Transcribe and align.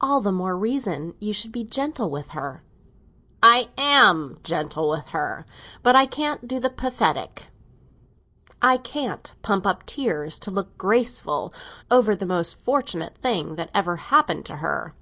"All 0.00 0.20
the 0.20 0.32
more 0.32 0.56
reason 0.56 1.14
you 1.20 1.32
should 1.32 1.52
be 1.52 1.62
gentle 1.62 2.10
with 2.10 2.30
her." 2.30 2.64
"I 3.40 3.68
am 3.78 4.40
gentle 4.42 4.88
with 4.88 5.10
her. 5.10 5.46
But 5.84 5.94
I 5.94 6.06
can't 6.06 6.48
do 6.48 6.58
the 6.58 6.70
pathetic; 6.70 7.50
I 8.60 8.76
can't 8.78 9.32
pump 9.42 9.64
up 9.64 9.86
tears, 9.86 10.40
to 10.40 10.50
look 10.50 10.76
graceful, 10.76 11.52
over 11.88 12.16
the 12.16 12.26
most 12.26 12.58
fortunate 12.58 13.16
thing 13.18 13.54
that 13.54 13.70
ever 13.74 13.94
happened 13.94 14.44
to 14.46 14.56
her." 14.56 14.96